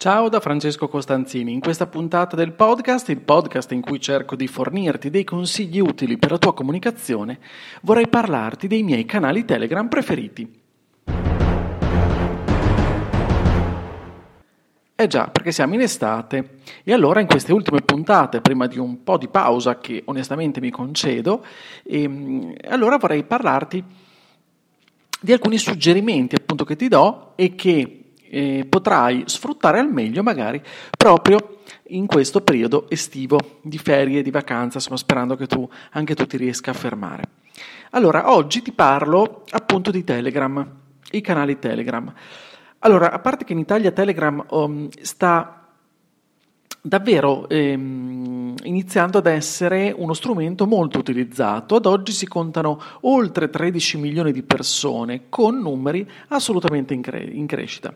Ciao 0.00 0.30
da 0.30 0.40
Francesco 0.40 0.88
Costanzini. 0.88 1.52
In 1.52 1.60
questa 1.60 1.86
puntata 1.86 2.34
del 2.34 2.52
podcast, 2.52 3.10
il 3.10 3.20
podcast 3.20 3.70
in 3.72 3.82
cui 3.82 4.00
cerco 4.00 4.34
di 4.34 4.46
fornirti 4.46 5.10
dei 5.10 5.24
consigli 5.24 5.78
utili 5.78 6.16
per 6.16 6.30
la 6.30 6.38
tua 6.38 6.54
comunicazione, 6.54 7.38
vorrei 7.82 8.08
parlarti 8.08 8.66
dei 8.66 8.82
miei 8.82 9.04
canali 9.04 9.44
Telegram 9.44 9.86
preferiti. 9.88 10.60
Eh 14.96 15.06
già, 15.06 15.28
perché 15.28 15.52
siamo 15.52 15.74
in 15.74 15.82
estate 15.82 16.60
e 16.82 16.94
allora 16.94 17.20
in 17.20 17.26
queste 17.26 17.52
ultime 17.52 17.82
puntate, 17.82 18.40
prima 18.40 18.66
di 18.66 18.78
un 18.78 19.02
po' 19.02 19.18
di 19.18 19.28
pausa 19.28 19.80
che 19.80 20.02
onestamente 20.06 20.62
mi 20.62 20.70
concedo, 20.70 21.44
ehm, 21.82 22.54
allora 22.70 22.96
vorrei 22.96 23.22
parlarti 23.22 23.84
di 25.20 25.32
alcuni 25.34 25.58
suggerimenti 25.58 26.36
appunto 26.36 26.64
che 26.64 26.76
ti 26.76 26.88
do 26.88 27.32
e 27.36 27.54
che 27.54 27.99
eh, 28.30 28.64
potrai 28.68 29.24
sfruttare 29.26 29.78
al 29.78 29.92
meglio 29.92 30.22
magari 30.22 30.62
proprio 30.96 31.58
in 31.88 32.06
questo 32.06 32.40
periodo 32.40 32.88
estivo 32.88 33.58
di 33.62 33.78
ferie, 33.78 34.22
di 34.22 34.30
vacanza, 34.30 34.78
insomma 34.78 34.96
sperando 34.96 35.36
che 35.36 35.46
tu, 35.46 35.68
anche 35.92 36.14
tu 36.14 36.26
ti 36.26 36.36
riesca 36.36 36.70
a 36.70 36.74
fermare. 36.74 37.24
Allora, 37.90 38.32
oggi 38.32 38.62
ti 38.62 38.72
parlo 38.72 39.44
appunto 39.50 39.90
di 39.90 40.04
Telegram, 40.04 40.64
i 41.10 41.20
canali 41.20 41.58
Telegram. 41.58 42.12
Allora, 42.80 43.10
a 43.10 43.18
parte 43.18 43.44
che 43.44 43.52
in 43.52 43.58
Italia 43.58 43.90
Telegram 43.90 44.44
um, 44.50 44.88
sta 45.02 45.59
davvero 46.82 47.48
ehm, 47.48 48.54
iniziando 48.62 49.18
ad 49.18 49.26
essere 49.26 49.94
uno 49.96 50.14
strumento 50.14 50.66
molto 50.66 50.98
utilizzato. 50.98 51.76
Ad 51.76 51.86
oggi 51.86 52.12
si 52.12 52.26
contano 52.26 52.80
oltre 53.02 53.50
13 53.50 53.98
milioni 53.98 54.32
di 54.32 54.42
persone 54.42 55.28
con 55.28 55.58
numeri 55.58 56.08
assolutamente 56.28 56.94
in, 56.94 57.02
cre- 57.02 57.22
in 57.22 57.46
crescita. 57.46 57.94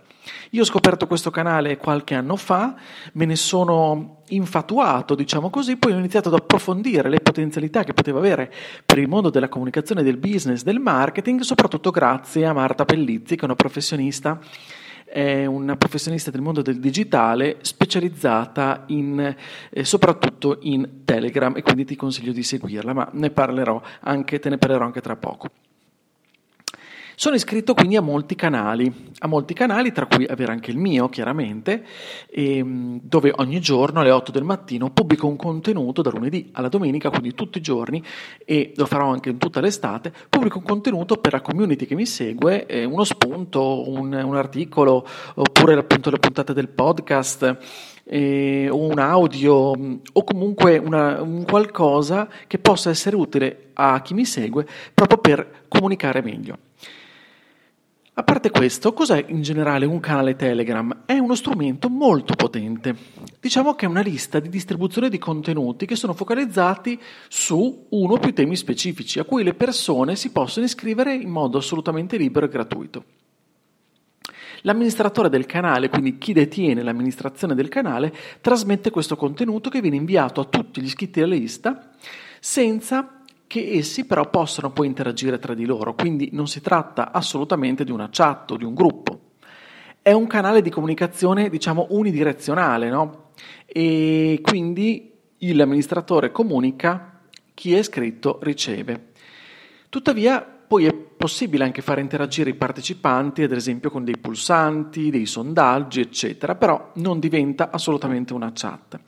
Io 0.50 0.62
ho 0.62 0.64
scoperto 0.64 1.06
questo 1.06 1.30
canale 1.30 1.76
qualche 1.76 2.14
anno 2.14 2.36
fa, 2.36 2.74
me 3.12 3.24
ne 3.24 3.36
sono 3.36 4.22
infatuato, 4.28 5.14
diciamo 5.14 5.50
così, 5.50 5.76
poi 5.76 5.92
ho 5.92 5.98
iniziato 5.98 6.28
ad 6.28 6.34
approfondire 6.34 7.08
le 7.10 7.20
potenzialità 7.20 7.84
che 7.84 7.92
poteva 7.92 8.18
avere 8.18 8.50
per 8.84 8.98
il 8.98 9.08
mondo 9.08 9.28
della 9.28 9.48
comunicazione, 9.48 10.02
del 10.02 10.16
business, 10.16 10.62
del 10.62 10.78
marketing, 10.78 11.40
soprattutto 11.40 11.90
grazie 11.90 12.46
a 12.46 12.52
Marta 12.52 12.84
Pellizzi, 12.84 13.34
che 13.34 13.42
è 13.42 13.44
una 13.44 13.54
professionista 13.54 14.40
è 15.14 15.46
una 15.46 15.76
professionista 15.76 16.32
del 16.32 16.40
mondo 16.40 16.60
del 16.60 16.80
digitale 16.80 17.58
specializzata 17.60 18.82
in, 18.88 19.36
eh, 19.70 19.84
soprattutto 19.84 20.58
in 20.62 21.02
Telegram 21.04 21.56
e 21.56 21.62
quindi 21.62 21.84
ti 21.84 21.94
consiglio 21.94 22.32
di 22.32 22.42
seguirla, 22.42 22.92
ma 22.92 23.08
ne 23.12 23.30
parlerò 23.30 23.80
anche, 24.00 24.40
te 24.40 24.48
ne 24.48 24.58
parlerò 24.58 24.84
anche 24.84 25.00
tra 25.00 25.14
poco. 25.14 25.50
Sono 27.16 27.36
iscritto 27.36 27.74
quindi 27.74 27.94
a 27.94 28.00
molti 28.00 28.34
canali, 28.34 29.12
a 29.18 29.28
molti 29.28 29.54
canali 29.54 29.92
tra 29.92 30.06
cui 30.06 30.26
avere 30.26 30.50
anche 30.50 30.72
il 30.72 30.78
mio 30.78 31.08
chiaramente, 31.08 31.84
ehm, 32.28 32.98
dove 33.02 33.32
ogni 33.36 33.60
giorno 33.60 34.00
alle 34.00 34.10
8 34.10 34.32
del 34.32 34.42
mattino 34.42 34.90
pubblico 34.90 35.28
un 35.28 35.36
contenuto 35.36 36.02
da 36.02 36.10
lunedì 36.10 36.50
alla 36.52 36.68
domenica, 36.68 37.10
quindi 37.10 37.32
tutti 37.32 37.58
i 37.58 37.60
giorni 37.60 38.02
e 38.44 38.72
lo 38.74 38.86
farò 38.86 39.12
anche 39.12 39.30
in 39.30 39.38
tutta 39.38 39.60
l'estate, 39.60 40.12
pubblico 40.28 40.58
un 40.58 40.64
contenuto 40.64 41.16
per 41.18 41.34
la 41.34 41.40
community 41.40 41.86
che 41.86 41.94
mi 41.94 42.04
segue, 42.04 42.66
eh, 42.66 42.84
uno 42.84 43.04
spunto, 43.04 43.88
un, 43.88 44.12
un, 44.12 44.34
articolo 44.36 45.06
oppure 45.34 45.74
appunto 45.74 46.10
la 46.10 46.18
puntata 46.18 46.52
del 46.52 46.68
podcast. 46.68 47.58
Eh, 48.06 48.68
un 48.70 48.98
audio 48.98 49.52
o 49.54 50.24
comunque 50.24 50.76
una, 50.76 51.22
un 51.22 51.44
qualcosa 51.44 52.28
che 52.46 52.58
possa 52.58 52.90
essere 52.90 53.16
utile 53.16 53.70
a 53.72 54.02
chi 54.02 54.12
mi 54.12 54.26
segue 54.26 54.66
proprio 54.92 55.16
per 55.16 55.64
comunicare 55.68 56.20
meglio. 56.20 56.58
A 58.16 58.22
parte 58.22 58.50
questo, 58.50 58.92
cos'è 58.92 59.24
in 59.26 59.42
generale 59.42 59.86
un 59.86 59.98
canale 59.98 60.36
Telegram? 60.36 61.02
È 61.04 61.18
uno 61.18 61.34
strumento 61.34 61.88
molto 61.88 62.34
potente. 62.36 62.94
Diciamo 63.40 63.74
che 63.74 63.86
è 63.86 63.88
una 63.88 64.02
lista 64.02 64.38
di 64.38 64.48
distribuzione 64.48 65.08
di 65.08 65.18
contenuti 65.18 65.84
che 65.84 65.96
sono 65.96 66.12
focalizzati 66.12 66.96
su 67.26 67.86
uno 67.88 68.12
o 68.12 68.18
più 68.18 68.32
temi 68.32 68.54
specifici, 68.54 69.18
a 69.18 69.24
cui 69.24 69.42
le 69.42 69.54
persone 69.54 70.14
si 70.14 70.30
possono 70.30 70.64
iscrivere 70.64 71.12
in 71.12 71.28
modo 71.28 71.58
assolutamente 71.58 72.16
libero 72.16 72.46
e 72.46 72.50
gratuito. 72.50 73.04
L'amministratore 74.62 75.28
del 75.28 75.44
canale, 75.44 75.88
quindi 75.88 76.16
chi 76.16 76.32
detiene 76.32 76.84
l'amministrazione 76.84 77.56
del 77.56 77.68
canale, 77.68 78.14
trasmette 78.40 78.90
questo 78.90 79.16
contenuto 79.16 79.68
che 79.68 79.80
viene 79.80 79.96
inviato 79.96 80.40
a 80.40 80.44
tutti 80.44 80.80
gli 80.80 80.84
iscritti 80.86 81.20
alla 81.20 81.34
lista 81.34 81.90
senza 82.38 83.23
che 83.54 83.70
essi 83.70 84.04
però 84.04 84.28
possono 84.30 84.72
poi 84.72 84.88
interagire 84.88 85.38
tra 85.38 85.54
di 85.54 85.64
loro, 85.64 85.94
quindi 85.94 86.30
non 86.32 86.48
si 86.48 86.60
tratta 86.60 87.12
assolutamente 87.12 87.84
di 87.84 87.92
una 87.92 88.08
chat 88.10 88.50
o 88.50 88.56
di 88.56 88.64
un 88.64 88.74
gruppo. 88.74 89.36
È 90.02 90.10
un 90.10 90.26
canale 90.26 90.60
di 90.60 90.70
comunicazione, 90.70 91.48
diciamo, 91.48 91.86
unidirezionale, 91.90 92.90
no? 92.90 93.30
E 93.64 94.40
quindi 94.42 95.12
l'amministratore 95.38 96.32
comunica, 96.32 97.20
chi 97.54 97.74
è 97.74 97.78
iscritto 97.78 98.40
riceve. 98.42 99.12
Tuttavia, 99.88 100.40
poi 100.42 100.86
è 100.86 100.92
possibile 100.92 101.62
anche 101.62 101.80
fare 101.80 102.00
interagire 102.00 102.50
i 102.50 102.54
partecipanti, 102.54 103.44
ad 103.44 103.52
esempio 103.52 103.88
con 103.88 104.02
dei 104.02 104.18
pulsanti, 104.18 105.10
dei 105.10 105.26
sondaggi, 105.26 106.00
eccetera, 106.00 106.56
però 106.56 106.90
non 106.94 107.20
diventa 107.20 107.70
assolutamente 107.70 108.32
una 108.32 108.50
chat. 108.52 108.98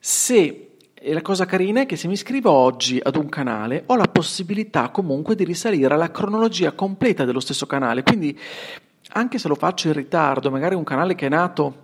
Se 0.00 0.63
e 1.06 1.12
la 1.12 1.20
cosa 1.20 1.44
carina 1.44 1.82
è 1.82 1.86
che 1.86 1.96
se 1.96 2.06
mi 2.06 2.14
iscrivo 2.14 2.50
oggi 2.50 2.98
ad 3.02 3.16
un 3.16 3.28
canale 3.28 3.82
ho 3.86 3.94
la 3.94 4.08
possibilità 4.08 4.88
comunque 4.88 5.34
di 5.34 5.44
risalire 5.44 5.92
alla 5.92 6.10
cronologia 6.10 6.72
completa 6.72 7.26
dello 7.26 7.40
stesso 7.40 7.66
canale, 7.66 8.02
quindi 8.02 8.36
anche 9.10 9.38
se 9.38 9.48
lo 9.48 9.54
faccio 9.54 9.88
in 9.88 9.92
ritardo, 9.92 10.50
magari 10.50 10.74
un 10.74 10.82
canale 10.82 11.14
che 11.14 11.26
è 11.26 11.28
nato 11.28 11.82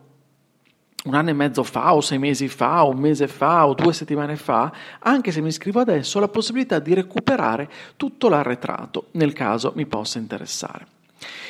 un 1.04 1.12
anno 1.14 1.28
e 1.28 1.34
mezzo 1.34 1.62
fa 1.64 1.94
o 1.94 2.00
sei 2.00 2.16
mesi 2.16 2.48
fa 2.48 2.82
o 2.82 2.90
un 2.90 2.98
mese 2.98 3.28
fa 3.28 3.66
o 3.66 3.74
due 3.74 3.92
settimane 3.92 4.36
fa, 4.36 4.72
anche 5.00 5.32
se 5.32 5.42
mi 5.42 5.48
iscrivo 5.48 5.80
adesso 5.80 6.16
ho 6.16 6.22
la 6.22 6.28
possibilità 6.28 6.78
di 6.78 6.94
recuperare 6.94 7.68
tutto 7.96 8.30
l'arretrato 8.30 9.08
nel 9.12 9.34
caso 9.34 9.72
mi 9.76 9.84
possa 9.84 10.18
interessare. 10.18 10.86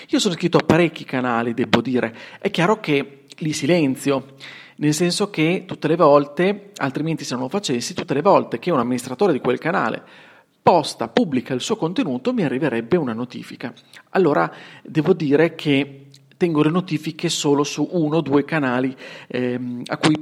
Io 0.08 0.18
sono 0.18 0.34
iscritto 0.34 0.58
a 0.58 0.64
parecchi 0.64 1.04
canali, 1.04 1.54
devo 1.54 1.80
dire, 1.80 2.14
è 2.40 2.50
chiaro 2.50 2.80
che 2.80 3.24
li 3.38 3.52
silenzio 3.52 4.34
nel 4.80 4.94
senso 4.94 5.28
che 5.28 5.64
tutte 5.66 5.88
le 5.88 5.96
volte, 5.96 6.70
altrimenti 6.76 7.24
se 7.24 7.34
non 7.34 7.44
lo 7.44 7.48
facessi, 7.50 7.92
tutte 7.92 8.14
le 8.14 8.22
volte 8.22 8.58
che 8.58 8.70
un 8.70 8.78
amministratore 8.78 9.32
di 9.32 9.40
quel 9.40 9.58
canale 9.58 10.02
posta, 10.62 11.08
pubblica 11.08 11.52
il 11.52 11.60
suo 11.60 11.76
contenuto, 11.76 12.32
mi 12.32 12.44
arriverebbe 12.44 12.96
una 12.96 13.12
notifica. 13.12 13.72
Allora 14.10 14.50
devo 14.82 15.12
dire 15.12 15.54
che 15.54 16.06
tengo 16.36 16.62
le 16.62 16.70
notifiche 16.70 17.28
solo 17.28 17.62
su 17.62 17.86
uno 17.90 18.16
o 18.16 18.20
due 18.22 18.46
canali 18.46 18.96
ehm, 19.26 19.82
cui 20.00 20.18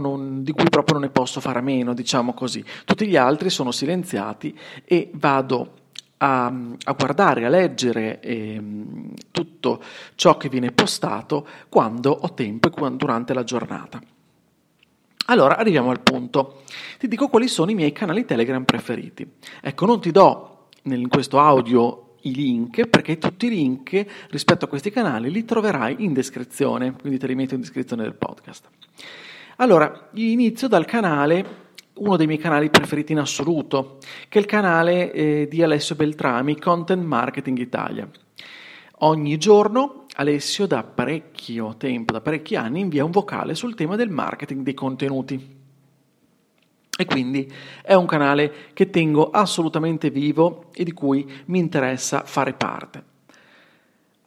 non, 0.00 0.42
di 0.42 0.50
cui 0.50 0.68
proprio 0.68 0.94
non 0.98 1.04
ne 1.04 1.10
posso 1.10 1.40
fare 1.40 1.60
a 1.60 1.62
meno, 1.62 1.94
diciamo 1.94 2.34
così. 2.34 2.64
Tutti 2.84 3.06
gli 3.06 3.16
altri 3.16 3.50
sono 3.50 3.70
silenziati 3.70 4.56
e 4.84 5.10
vado 5.12 5.74
a, 6.22 6.46
a 6.46 6.92
guardare, 6.92 7.44
a 7.44 7.48
leggere 7.48 8.20
eh, 8.20 8.62
tutto 9.30 9.82
ciò 10.14 10.36
che 10.36 10.48
viene 10.48 10.70
postato 10.72 11.46
quando 11.68 12.10
ho 12.10 12.34
tempo 12.34 12.68
e 12.68 12.90
durante 12.92 13.32
la 13.32 13.44
giornata. 13.44 14.00
Allora 15.26 15.56
arriviamo 15.56 15.90
al 15.90 16.00
punto. 16.00 16.62
Ti 16.98 17.08
dico 17.08 17.28
quali 17.28 17.48
sono 17.48 17.70
i 17.70 17.74
miei 17.74 17.92
canali 17.92 18.24
Telegram 18.24 18.64
preferiti. 18.64 19.26
Ecco, 19.62 19.86
non 19.86 20.00
ti 20.00 20.10
do 20.10 20.68
in 20.84 21.08
questo 21.08 21.38
audio 21.38 22.16
i 22.22 22.34
link 22.34 22.86
perché 22.86 23.16
tutti 23.16 23.46
i 23.46 23.50
link 23.50 24.04
rispetto 24.28 24.66
a 24.66 24.68
questi 24.68 24.90
canali 24.90 25.30
li 25.30 25.44
troverai 25.44 25.96
in 26.04 26.12
descrizione, 26.12 26.92
quindi 26.92 27.18
te 27.18 27.26
li 27.28 27.34
metto 27.34 27.54
in 27.54 27.60
descrizione 27.60 28.02
del 28.02 28.14
podcast. 28.14 28.68
Allora, 29.56 30.08
inizio 30.14 30.68
dal 30.68 30.84
canale 30.84 31.68
uno 32.00 32.16
dei 32.16 32.26
miei 32.26 32.38
canali 32.38 32.70
preferiti 32.70 33.12
in 33.12 33.18
assoluto, 33.18 33.98
che 34.28 34.38
è 34.38 34.40
il 34.40 34.46
canale 34.46 35.12
eh, 35.12 35.46
di 35.48 35.62
Alessio 35.62 35.94
Beltrami, 35.94 36.58
Content 36.58 37.04
Marketing 37.04 37.58
Italia. 37.58 38.08
Ogni 39.02 39.38
giorno 39.38 40.06
Alessio 40.16 40.66
da 40.66 40.82
parecchio 40.82 41.76
tempo, 41.76 42.12
da 42.12 42.20
parecchi 42.20 42.56
anni, 42.56 42.80
invia 42.80 43.04
un 43.04 43.10
vocale 43.10 43.54
sul 43.54 43.74
tema 43.74 43.96
del 43.96 44.10
marketing 44.10 44.62
dei 44.62 44.74
contenuti. 44.74 45.58
E 46.98 47.04
quindi 47.06 47.50
è 47.82 47.94
un 47.94 48.04
canale 48.04 48.52
che 48.74 48.90
tengo 48.90 49.30
assolutamente 49.30 50.10
vivo 50.10 50.70
e 50.74 50.84
di 50.84 50.92
cui 50.92 51.26
mi 51.46 51.58
interessa 51.58 52.24
fare 52.24 52.52
parte. 52.52 53.09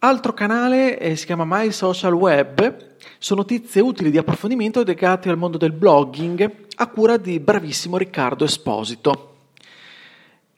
Altro 0.04 0.34
canale 0.34 0.98
eh, 0.98 1.16
si 1.16 1.24
chiama 1.24 1.46
My 1.46 1.72
Social 1.72 2.12
Web, 2.12 2.96
sono 3.16 3.40
notizie 3.40 3.80
utili 3.80 4.10
di 4.10 4.18
approfondimento 4.18 4.82
dedicate 4.82 5.30
al 5.30 5.38
mondo 5.38 5.56
del 5.56 5.72
blogging 5.72 6.56
a 6.76 6.88
cura 6.88 7.16
di 7.16 7.40
bravissimo 7.40 7.96
Riccardo 7.96 8.44
Esposito. 8.44 9.36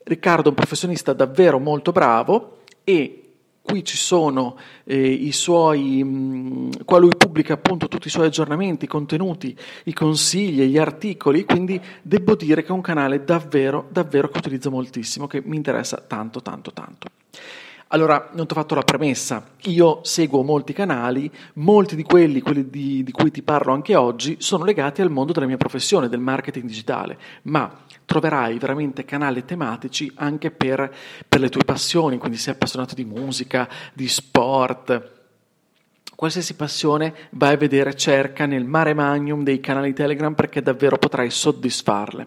Riccardo 0.02 0.46
è 0.46 0.48
un 0.48 0.54
professionista 0.56 1.12
davvero 1.12 1.60
molto 1.60 1.92
bravo 1.92 2.62
e 2.82 3.34
qui 3.62 3.84
ci 3.84 3.96
sono 3.96 4.58
eh, 4.82 5.10
i 5.10 5.30
suoi, 5.30 6.02
mh, 6.02 6.08
mm, 6.08 6.70
qua 6.84 6.98
lui 6.98 7.14
pubblica 7.16 7.54
appunto 7.54 7.86
tutti 7.86 8.08
i 8.08 8.10
suoi 8.10 8.26
aggiornamenti, 8.26 8.86
i 8.86 8.88
contenuti, 8.88 9.56
i 9.84 9.92
consigli, 9.92 10.64
gli 10.64 10.78
articoli, 10.78 11.44
quindi 11.44 11.80
devo 12.02 12.34
dire 12.34 12.62
che 12.64 12.70
è 12.70 12.72
un 12.72 12.80
canale 12.80 13.22
davvero, 13.22 13.86
davvero 13.90 14.28
che 14.28 14.38
utilizzo 14.38 14.72
moltissimo, 14.72 15.28
che 15.28 15.40
mi 15.44 15.54
interessa 15.54 16.02
tanto, 16.04 16.42
tanto, 16.42 16.72
tanto. 16.72 17.06
Allora, 17.90 18.30
non 18.32 18.46
ti 18.46 18.52
ho 18.52 18.56
fatto 18.56 18.74
la 18.74 18.82
premessa, 18.82 19.44
io 19.66 20.00
seguo 20.02 20.42
molti 20.42 20.72
canali, 20.72 21.30
molti 21.54 21.94
di 21.94 22.02
quelli, 22.02 22.40
quelli 22.40 22.68
di, 22.68 23.04
di, 23.04 23.12
cui 23.12 23.30
ti 23.30 23.42
parlo 23.42 23.72
anche 23.72 23.94
oggi, 23.94 24.38
sono 24.40 24.64
legati 24.64 25.02
al 25.02 25.10
mondo 25.10 25.32
della 25.32 25.46
mia 25.46 25.56
professione, 25.56 26.08
del 26.08 26.18
marketing 26.18 26.66
digitale, 26.66 27.16
ma 27.42 27.84
troverai 28.04 28.58
veramente 28.58 29.04
canali 29.04 29.44
tematici 29.44 30.10
anche 30.16 30.50
per, 30.50 30.92
per 31.28 31.38
le 31.38 31.48
tue 31.48 31.62
passioni, 31.64 32.18
quindi 32.18 32.38
sei 32.38 32.54
appassionato 32.54 32.96
di 32.96 33.04
musica, 33.04 33.68
di 33.92 34.08
sport, 34.08 35.12
qualsiasi 36.16 36.56
passione 36.56 37.14
vai 37.30 37.54
a 37.54 37.56
vedere, 37.58 37.94
cerca 37.94 38.46
nel 38.46 38.64
mare 38.64 38.94
magnum 38.94 39.44
dei 39.44 39.60
canali 39.60 39.92
Telegram 39.92 40.34
perché 40.34 40.60
davvero 40.60 40.98
potrai 40.98 41.30
soddisfarle. 41.30 42.26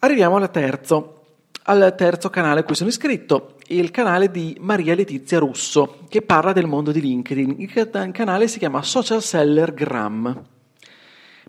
Arriviamo 0.00 0.34
al 0.34 0.50
terzo, 0.50 1.26
al 1.64 1.94
terzo 1.96 2.28
canale 2.28 2.60
a 2.60 2.62
cui 2.64 2.74
sono 2.74 2.88
iscritto 2.88 3.58
il 3.70 3.90
canale 3.90 4.30
di 4.30 4.56
Maria 4.60 4.94
Letizia 4.94 5.38
Russo, 5.38 6.00
che 6.08 6.22
parla 6.22 6.52
del 6.52 6.66
mondo 6.66 6.90
di 6.90 7.00
LinkedIn. 7.00 7.56
Il 7.58 8.10
canale 8.12 8.48
si 8.48 8.58
chiama 8.58 8.82
Social 8.82 9.22
Seller 9.22 9.72
Gram. 9.72 10.44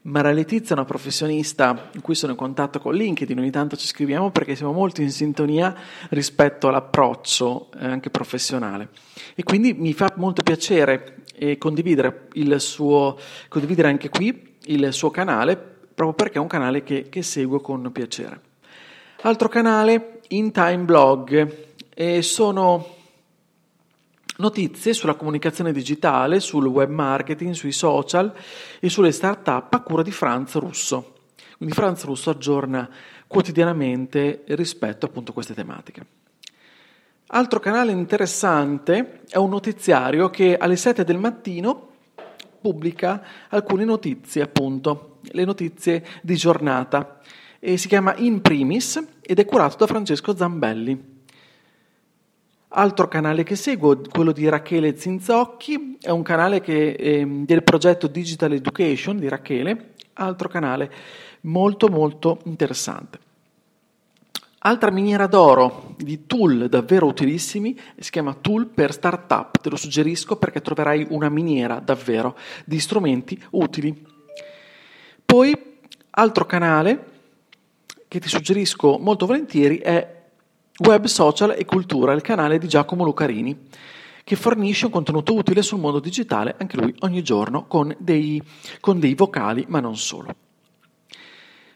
Maria 0.04 0.32
Letizia 0.32 0.76
è 0.76 0.80
una 0.80 0.86
professionista 0.86 1.90
in 1.94 2.02
cui 2.02 2.16
sono 2.16 2.32
in 2.32 2.38
contatto 2.38 2.80
con 2.80 2.94
LinkedIn, 2.94 3.38
ogni 3.38 3.52
tanto 3.52 3.76
ci 3.76 3.86
scriviamo 3.86 4.32
perché 4.32 4.56
siamo 4.56 4.72
molto 4.72 5.02
in 5.02 5.12
sintonia 5.12 5.76
rispetto 6.10 6.68
all'approccio 6.68 7.70
eh, 7.80 7.86
anche 7.86 8.10
professionale. 8.10 8.90
E 9.36 9.44
quindi 9.44 9.74
mi 9.74 9.94
fa 9.94 10.12
molto 10.16 10.44
piacere 10.44 11.24
eh, 11.36 11.58
condividere, 11.58 12.30
suo, 12.58 13.18
condividere 13.48 13.90
anche 13.90 14.10
qui 14.10 14.58
il 14.66 14.94
suo 14.94 15.10
canale, 15.10 15.56
proprio 15.58 16.14
perché 16.14 16.38
è 16.38 16.42
un 16.42 16.48
canale 16.48 16.84
che, 16.84 17.10
che 17.10 17.22
seguo 17.24 17.60
con 17.62 17.92
piacere. 17.92 18.50
Altro 19.22 19.50
canale, 19.50 20.22
In 20.30 20.52
Time 20.52 20.84
Blog, 20.84 21.70
e 22.02 22.24
sono 22.24 22.96
notizie 24.38 24.92
sulla 24.92 25.14
comunicazione 25.14 25.72
digitale, 25.72 26.40
sul 26.40 26.66
web 26.66 26.90
marketing, 26.90 27.54
sui 27.54 27.72
social 27.72 28.34
e 28.80 28.90
sulle 28.90 29.12
start-up 29.12 29.72
a 29.72 29.82
cura 29.82 30.02
di 30.02 30.10
Franz 30.10 30.56
Russo. 30.56 31.14
Quindi 31.58 31.76
Franz 31.76 32.04
Russo 32.06 32.32
aggiorna 32.32 32.90
quotidianamente 33.28 34.42
rispetto 34.48 35.06
appunto 35.06 35.30
a 35.30 35.36
queste 35.36 35.54
tematiche. 35.54 36.06
Altro 37.28 37.60
canale 37.60 37.92
interessante 37.92 39.22
è 39.30 39.38
un 39.38 39.52
notiziario 39.52 40.32
che 40.32 40.58
alle 40.58 40.78
7 40.78 41.04
del 41.04 41.20
mattino 41.20 41.90
pubblica 42.60 43.24
alcune 43.50 43.86
notizie, 43.86 44.42
appunto, 44.42 45.20
le 45.22 45.46
notizie 45.46 46.04
di 46.24 46.36
giornata. 46.36 47.20
E 47.60 47.78
si 47.78 47.88
chiama 47.88 48.16
In 48.16 48.42
Primis 48.42 49.00
ed 49.22 49.38
è 49.38 49.46
curato 49.46 49.78
da 49.78 49.86
Francesco 49.86 50.36
Zambelli. 50.36 51.11
Altro 52.74 53.10
canale 53.10 53.44
che 53.44 53.58
seguo, 53.58 54.00
quello 54.10 54.32
di 54.32 54.48
Rachele 54.48 54.96
Zinzocchi, 54.96 55.98
è 56.00 56.10
un 56.10 56.22
canale 56.22 56.62
che, 56.62 56.92
eh, 56.92 57.26
del 57.26 57.64
progetto 57.64 58.08
Digital 58.08 58.54
Education 58.54 59.18
di 59.18 59.28
Rachele, 59.28 59.96
altro 60.14 60.48
canale 60.48 60.90
molto 61.42 61.90
molto 61.90 62.40
interessante. 62.46 63.20
Altra 64.60 64.90
miniera 64.90 65.28
d'oro 65.28 65.96
di 65.98 66.26
tool 66.26 66.70
davvero 66.70 67.08
utilissimi 67.08 67.78
si 67.98 68.10
chiama 68.10 68.38
Tool 68.40 68.68
per 68.68 68.94
Startup, 68.94 69.60
te 69.60 69.70
lo 69.70 69.76
suggerisco 69.76 70.38
perché 70.38 70.62
troverai 70.62 71.08
una 71.10 71.28
miniera 71.28 71.82
davvero 71.84 72.38
di 72.64 72.80
strumenti 72.80 73.38
utili. 73.50 74.02
Poi 75.26 75.80
altro 76.12 76.46
canale 76.46 77.06
che 78.08 78.20
ti 78.22 78.30
suggerisco 78.30 78.98
molto 78.98 79.26
volentieri 79.26 79.80
è 79.80 80.20
Web, 80.80 81.06
Social 81.06 81.56
e 81.58 81.66
Cultura, 81.66 82.14
il 82.14 82.22
canale 82.22 82.58
di 82.58 82.68
Giacomo 82.68 83.04
Lucarini, 83.04 83.68
che 84.24 84.36
fornisce 84.36 84.86
un 84.86 84.92
contenuto 84.92 85.34
utile 85.34 85.62
sul 85.62 85.80
mondo 85.80 86.00
digitale, 86.00 86.56
anche 86.58 86.78
lui 86.78 86.96
ogni 87.00 87.22
giorno, 87.22 87.66
con 87.66 87.94
dei, 88.00 88.42
con 88.80 89.00
dei 89.00 89.14
vocali, 89.14 89.66
ma 89.68 89.80
non 89.80 89.98
solo. 89.98 90.34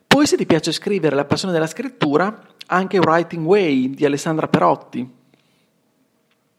Poi 0.08 0.26
se 0.26 0.38
ti 0.38 0.46
piace 0.46 0.72
scrivere 0.72 1.16
la 1.16 1.26
passione 1.26 1.54
della 1.54 1.68
scrittura, 1.68 2.48
anche 2.68 3.00
Writing 3.00 3.46
Way 3.46 3.90
di 3.90 4.06
Alessandra 4.06 4.48
Perotti. 4.48 5.08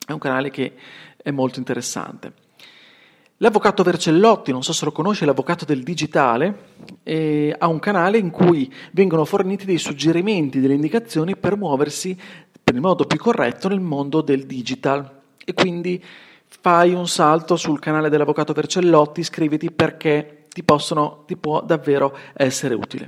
È 0.06 0.12
un 0.12 0.19
canale 0.19 0.50
che 0.50 0.75
è 1.17 1.31
molto 1.31 1.59
interessante. 1.59 2.44
L'avvocato 3.41 3.83
Vercellotti, 3.83 4.50
non 4.50 4.62
so 4.62 4.73
se 4.73 4.87
lo 4.87 4.93
conosce, 4.93 5.27
l'avvocato 5.27 5.67
del 5.67 5.83
digitale, 5.83 6.71
eh, 7.03 7.55
ha 7.59 7.69
un 7.69 7.79
canale 7.79 8.17
in 8.17 8.31
cui 8.31 8.73
vengono 8.93 9.27
forniti 9.27 9.67
dei 9.67 9.77
suggerimenti, 9.77 10.59
delle 10.59 10.73
indicazioni 10.73 11.37
per 11.37 11.59
muoversi 11.59 12.19
il 12.73 12.81
modo 12.81 13.05
più 13.05 13.19
corretto 13.19 13.69
nel 13.69 13.81
mondo 13.81 14.23
del 14.23 14.47
digital. 14.47 15.21
E 15.44 15.53
quindi 15.53 16.03
fai 16.47 16.94
un 16.94 17.06
salto 17.06 17.56
sul 17.56 17.79
canale 17.79 18.09
dell'avvocato 18.09 18.55
Vercellotti, 18.55 19.21
iscriviti 19.21 19.71
perché 19.71 20.44
ti, 20.49 20.62
possono, 20.62 21.25
ti 21.27 21.37
può 21.37 21.61
davvero 21.61 22.17
essere 22.33 22.73
utile. 22.73 23.06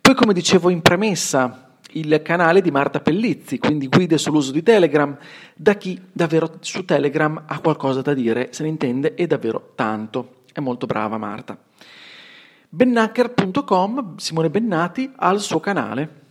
Poi, 0.00 0.14
come 0.14 0.32
dicevo 0.32 0.70
in 0.70 0.80
premessa, 0.80 1.63
il 1.94 2.20
canale 2.22 2.60
di 2.60 2.70
Marta 2.70 3.00
Pellizzi, 3.00 3.58
quindi 3.58 3.88
guide 3.88 4.18
sull'uso 4.18 4.52
di 4.52 4.62
Telegram, 4.62 5.16
da 5.54 5.74
chi 5.74 6.00
davvero 6.12 6.58
su 6.60 6.84
Telegram 6.84 7.42
ha 7.46 7.60
qualcosa 7.60 8.02
da 8.02 8.14
dire, 8.14 8.48
se 8.52 8.62
ne 8.62 8.68
intende 8.68 9.14
e 9.14 9.26
davvero 9.26 9.72
tanto. 9.74 10.42
È 10.52 10.60
molto 10.60 10.86
brava 10.86 11.18
Marta. 11.18 11.58
Bennacker.com, 12.68 14.16
Simone 14.16 14.50
Bennati, 14.50 15.12
ha 15.16 15.30
il 15.30 15.40
suo 15.40 15.60
canale. 15.60 16.22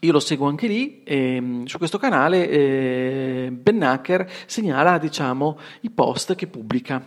Io 0.00 0.12
lo 0.12 0.20
seguo 0.20 0.48
anche 0.48 0.66
lì 0.66 1.02
e 1.02 1.40
mm, 1.40 1.64
su 1.64 1.78
questo 1.78 1.98
canale 1.98 2.48
eh, 2.48 3.48
Bennacker 3.50 4.30
segnala 4.46 4.98
diciamo, 4.98 5.58
i 5.80 5.90
post 5.90 6.34
che 6.34 6.46
pubblica. 6.46 7.02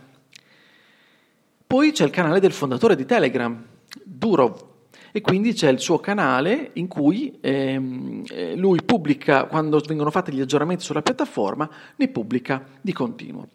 Poi 1.67 1.91
c'è 1.91 2.05
il 2.05 2.11
canale 2.11 2.39
del 2.39 2.53
fondatore 2.53 2.95
di 2.95 3.05
Telegram, 3.05 3.63
Durov, 4.03 4.65
e 5.11 5.21
quindi 5.21 5.53
c'è 5.53 5.69
il 5.69 5.79
suo 5.79 5.99
canale 5.99 6.71
in 6.73 6.87
cui 6.87 7.37
ehm, 7.41 8.23
eh, 8.29 8.55
lui 8.55 8.81
pubblica, 8.83 9.45
quando 9.45 9.79
vengono 9.79 10.11
fatti 10.11 10.31
gli 10.31 10.41
aggiornamenti 10.41 10.83
sulla 10.83 11.01
piattaforma, 11.01 11.69
ne 11.95 12.07
pubblica 12.09 12.63
di 12.81 12.93
continuo. 12.93 13.47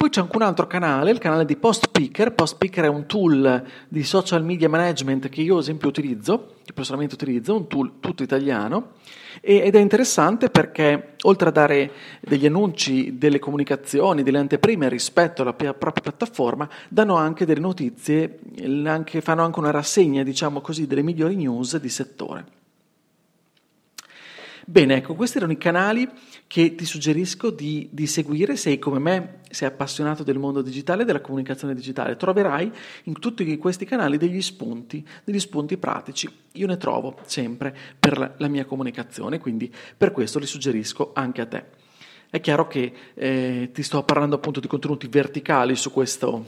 Poi 0.00 0.08
c'è 0.08 0.22
anche 0.22 0.36
un 0.36 0.42
altro 0.42 0.66
canale, 0.66 1.10
il 1.10 1.18
canale 1.18 1.44
di 1.44 1.56
PostPicker. 1.56 2.32
PostPicker 2.32 2.84
è 2.84 2.88
un 2.88 3.04
tool 3.04 3.62
di 3.86 4.02
social 4.02 4.42
media 4.42 4.66
management 4.66 5.28
che 5.28 5.42
io 5.42 5.56
ad 5.56 5.60
esempio 5.60 5.88
utilizzo, 5.88 6.54
che 6.64 6.72
personalmente 6.72 7.16
utilizzo, 7.16 7.54
un 7.54 7.68
tool 7.68 8.00
tutto 8.00 8.22
italiano, 8.22 8.92
ed 9.42 9.74
è 9.74 9.78
interessante 9.78 10.48
perché 10.48 11.16
oltre 11.24 11.50
a 11.50 11.52
dare 11.52 11.92
degli 12.22 12.46
annunci, 12.46 13.18
delle 13.18 13.38
comunicazioni, 13.38 14.22
delle 14.22 14.38
anteprime 14.38 14.88
rispetto 14.88 15.42
alla 15.42 15.52
propria 15.52 16.00
piattaforma, 16.00 16.66
danno 16.88 17.16
anche 17.16 17.44
delle 17.44 17.60
notizie, 17.60 18.38
anche, 18.86 19.20
fanno 19.20 19.42
anche 19.42 19.58
una 19.58 19.70
rassegna, 19.70 20.22
diciamo 20.22 20.62
così, 20.62 20.86
delle 20.86 21.02
migliori 21.02 21.36
news 21.36 21.76
di 21.76 21.90
settore. 21.90 22.58
Bene, 24.70 24.98
ecco, 24.98 25.16
questi 25.16 25.38
erano 25.38 25.50
i 25.50 25.58
canali 25.58 26.08
che 26.46 26.76
ti 26.76 26.84
suggerisco 26.84 27.50
di, 27.50 27.88
di, 27.90 28.06
seguire 28.06 28.54
se 28.54 28.78
come 28.78 29.00
me 29.00 29.40
sei 29.50 29.66
appassionato 29.66 30.22
del 30.22 30.38
mondo 30.38 30.62
digitale 30.62 31.02
e 31.02 31.04
della 31.04 31.20
comunicazione 31.20 31.74
digitale. 31.74 32.14
Troverai 32.14 32.70
in 33.04 33.18
tutti 33.18 33.58
questi 33.58 33.84
canali 33.84 34.16
degli 34.16 34.40
spunti, 34.40 35.04
degli 35.24 35.40
spunti 35.40 35.76
pratici. 35.76 36.30
Io 36.52 36.68
ne 36.68 36.76
trovo 36.76 37.18
sempre 37.24 37.76
per 37.98 38.36
la 38.38 38.46
mia 38.46 38.64
comunicazione, 38.64 39.40
quindi 39.40 39.74
per 39.96 40.12
questo 40.12 40.38
li 40.38 40.46
suggerisco 40.46 41.10
anche 41.14 41.40
a 41.40 41.46
te. 41.46 41.64
È 42.30 42.38
chiaro 42.38 42.68
che 42.68 42.92
eh, 43.14 43.70
ti 43.72 43.82
sto 43.82 44.04
parlando 44.04 44.36
appunto 44.36 44.60
di 44.60 44.68
contenuti 44.68 45.08
verticali 45.08 45.74
su 45.74 45.90
questo, 45.90 46.46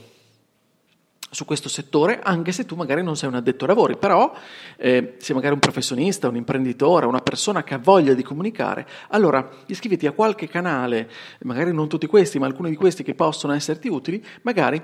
su 1.33 1.45
questo 1.45 1.67
settore, 1.69 2.19
anche 2.21 2.51
se 2.51 2.65
tu 2.65 2.75
magari 2.75 3.03
non 3.03 3.15
sei 3.15 3.29
un 3.29 3.35
addetto 3.35 3.63
ai 3.63 3.69
lavori, 3.69 3.97
però 3.97 4.31
eh, 4.77 5.15
sei 5.17 5.35
magari 5.35 5.53
un 5.53 5.59
professionista, 5.59 6.27
un 6.27 6.35
imprenditore, 6.35 7.05
una 7.05 7.19
persona 7.19 7.63
che 7.63 7.73
ha 7.73 7.79
voglia 7.79 8.13
di 8.13 8.23
comunicare, 8.23 8.87
allora 9.09 9.49
iscriviti 9.67 10.07
a 10.07 10.11
qualche 10.11 10.47
canale, 10.47 11.09
magari 11.41 11.73
non 11.73 11.89
tutti 11.89 12.07
questi, 12.07 12.39
ma 12.39 12.45
alcuni 12.45 12.69
di 12.69 12.75
questi 12.75 13.03
che 13.03 13.15
possono 13.15 13.53
esserti 13.53 13.87
utili, 13.87 14.23
magari 14.43 14.81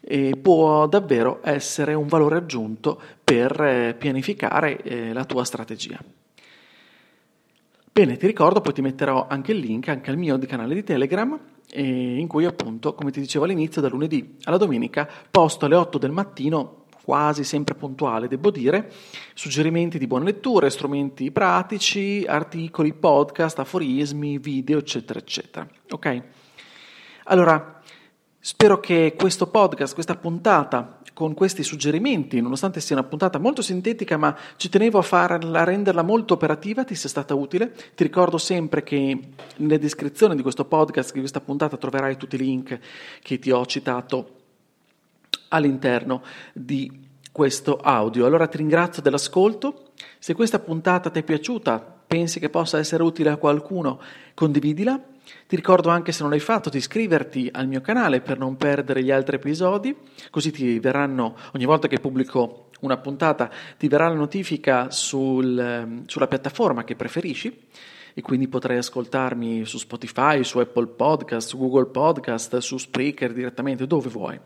eh, 0.00 0.36
può 0.40 0.86
davvero 0.86 1.40
essere 1.42 1.94
un 1.94 2.06
valore 2.06 2.36
aggiunto 2.36 3.00
per 3.22 3.60
eh, 3.60 3.94
pianificare 3.98 4.82
eh, 4.82 5.12
la 5.12 5.24
tua 5.24 5.44
strategia. 5.44 6.00
Bene, 8.00 8.16
ti 8.16 8.26
ricordo, 8.26 8.62
poi 8.62 8.72
ti 8.72 8.80
metterò 8.80 9.26
anche 9.28 9.52
il 9.52 9.58
link 9.58 9.88
anche 9.88 10.08
al 10.08 10.16
mio 10.16 10.38
canale 10.38 10.72
di 10.72 10.82
Telegram 10.82 11.38
in 11.74 12.26
cui 12.28 12.46
appunto, 12.46 12.94
come 12.94 13.10
ti 13.10 13.20
dicevo 13.20 13.44
all'inizio, 13.44 13.82
da 13.82 13.90
lunedì 13.90 14.36
alla 14.44 14.56
domenica 14.56 15.06
posto 15.30 15.66
alle 15.66 15.74
8 15.74 15.98
del 15.98 16.10
mattino 16.10 16.86
quasi 17.04 17.44
sempre 17.44 17.74
puntuale, 17.74 18.26
devo 18.26 18.50
dire, 18.50 18.90
suggerimenti 19.34 19.98
di 19.98 20.06
buone 20.06 20.24
letture, 20.24 20.70
strumenti 20.70 21.30
pratici, 21.30 22.24
articoli, 22.26 22.94
podcast, 22.94 23.58
aforismi, 23.58 24.38
video, 24.38 24.78
eccetera, 24.78 25.18
eccetera. 25.18 25.68
Ok? 25.90 26.22
Allora, 27.24 27.79
spero 28.40 28.80
che 28.80 29.14
questo 29.18 29.46
podcast, 29.46 29.92
questa 29.92 30.16
puntata 30.16 30.98
con 31.12 31.34
questi 31.34 31.62
suggerimenti, 31.62 32.40
nonostante 32.40 32.80
sia 32.80 32.96
una 32.96 33.06
puntata 33.06 33.38
molto 33.38 33.60
sintetica, 33.60 34.16
ma 34.16 34.34
ci 34.56 34.70
tenevo 34.70 34.98
a, 34.98 35.02
farla, 35.02 35.64
renderla 35.64 36.00
molto 36.00 36.32
operativa, 36.32 36.82
ti 36.82 36.94
sia 36.94 37.10
stata 37.10 37.34
utile. 37.34 37.72
Ti 37.94 38.02
ricordo 38.02 38.38
sempre 38.38 38.82
che 38.82 39.20
nella 39.56 39.76
descrizione 39.76 40.34
di 40.34 40.40
questo 40.40 40.64
podcast, 40.64 41.12
di 41.12 41.18
questa 41.18 41.42
puntata, 41.42 41.76
troverai 41.76 42.16
tutti 42.16 42.36
i 42.36 42.38
link 42.38 42.78
che 43.22 43.38
ti 43.38 43.50
ho 43.50 43.66
citato 43.66 44.38
all'interno 45.48 46.22
di 46.54 47.08
questo 47.30 47.76
audio. 47.76 48.24
Allora 48.24 48.46
ti 48.46 48.56
ringrazio 48.56 49.02
dell'ascolto. 49.02 49.90
Se 50.18 50.34
questa 50.34 50.58
puntata 50.58 51.10
ti 51.10 51.18
è 51.18 51.22
piaciuta, 51.22 51.78
pensi 52.06 52.40
che 52.40 52.48
possa 52.48 52.78
essere 52.78 53.02
utile 53.02 53.28
a 53.28 53.36
qualcuno, 53.36 54.00
condividila 54.32 54.98
ti 55.46 55.56
ricordo 55.56 55.88
anche 55.88 56.12
se 56.12 56.22
non 56.22 56.30
l'hai 56.30 56.40
fatto 56.40 56.70
di 56.70 56.78
iscriverti 56.78 57.48
al 57.52 57.66
mio 57.66 57.80
canale 57.80 58.20
per 58.20 58.38
non 58.38 58.56
perdere 58.56 59.02
gli 59.02 59.10
altri 59.10 59.36
episodi, 59.36 59.96
così 60.30 60.50
ti 60.50 60.78
verranno 60.78 61.36
ogni 61.52 61.64
volta 61.64 61.88
che 61.88 61.98
pubblico 61.98 62.68
una 62.80 62.96
puntata 62.96 63.50
ti 63.78 63.88
verrà 63.88 64.08
la 64.08 64.14
notifica 64.14 64.90
sul, 64.90 65.58
ehm, 65.58 66.04
sulla 66.06 66.28
piattaforma 66.28 66.84
che 66.84 66.96
preferisci 66.96 67.66
e 68.14 68.22
quindi 68.22 68.48
potrai 68.48 68.78
ascoltarmi 68.78 69.64
su 69.64 69.78
Spotify, 69.78 70.42
su 70.42 70.58
Apple 70.58 70.86
Podcast, 70.88 71.48
su 71.48 71.58
Google 71.58 71.86
Podcast, 71.86 72.58
su 72.58 72.76
Spreaker 72.76 73.32
direttamente, 73.32 73.86
dove 73.86 74.08
vuoi. 74.08 74.38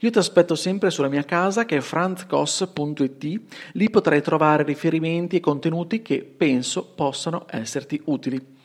Io 0.00 0.10
ti 0.10 0.18
aspetto 0.18 0.54
sempre 0.54 0.90
sulla 0.90 1.08
mia 1.08 1.24
casa 1.24 1.64
che 1.64 1.78
è 1.78 1.80
franzcos.it, 1.80 3.40
lì 3.72 3.90
potrai 3.90 4.22
trovare 4.22 4.62
riferimenti 4.62 5.36
e 5.36 5.40
contenuti 5.40 6.02
che 6.02 6.22
penso 6.22 6.84
possano 6.84 7.46
esserti 7.50 8.00
utili. 8.04 8.56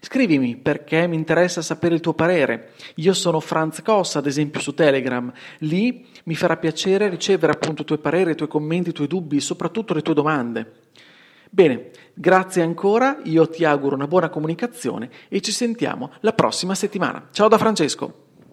Scrivimi 0.00 0.56
perché 0.56 1.06
mi 1.06 1.16
interessa 1.16 1.62
sapere 1.62 1.94
il 1.94 2.00
tuo 2.00 2.14
parere. 2.14 2.72
Io 2.96 3.12
sono 3.12 3.40
Franz 3.40 3.82
Koss, 3.82 4.16
ad 4.16 4.26
esempio 4.26 4.60
su 4.60 4.74
Telegram. 4.74 5.32
Lì 5.58 6.06
mi 6.24 6.34
farà 6.34 6.56
piacere 6.56 7.08
ricevere 7.08 7.52
appunto 7.52 7.82
i 7.82 7.84
tuoi 7.84 7.98
pareri, 7.98 8.32
i 8.32 8.34
tuoi 8.34 8.48
commenti, 8.48 8.90
i 8.90 8.92
tuoi 8.92 9.06
dubbi, 9.06 9.40
soprattutto 9.40 9.94
le 9.94 10.02
tue 10.02 10.14
domande. 10.14 10.72
Bene, 11.48 11.90
grazie 12.12 12.62
ancora, 12.62 13.18
io 13.24 13.48
ti 13.48 13.64
auguro 13.64 13.94
una 13.94 14.06
buona 14.06 14.28
comunicazione 14.28 15.08
e 15.28 15.40
ci 15.40 15.52
sentiamo 15.52 16.12
la 16.20 16.32
prossima 16.32 16.74
settimana. 16.74 17.28
Ciao 17.30 17.48
da 17.48 17.56
Francesco! 17.56 18.25